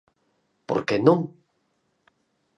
[0.67, 1.19] Porque non.